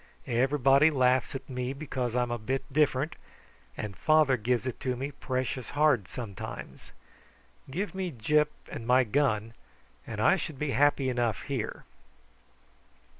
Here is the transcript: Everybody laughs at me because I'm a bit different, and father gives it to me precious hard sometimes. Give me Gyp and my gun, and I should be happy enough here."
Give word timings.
Everybody 0.25 0.89
laughs 0.89 1.35
at 1.35 1.47
me 1.47 1.73
because 1.73 2.15
I'm 2.15 2.31
a 2.31 2.39
bit 2.39 2.63
different, 2.73 3.15
and 3.77 3.95
father 3.95 4.35
gives 4.35 4.65
it 4.65 4.79
to 4.79 4.95
me 4.95 5.11
precious 5.11 5.69
hard 5.69 6.07
sometimes. 6.07 6.91
Give 7.69 7.93
me 7.93 8.09
Gyp 8.11 8.47
and 8.67 8.87
my 8.87 9.03
gun, 9.03 9.53
and 10.07 10.19
I 10.19 10.37
should 10.37 10.57
be 10.57 10.71
happy 10.71 11.07
enough 11.07 11.43
here." 11.43 11.83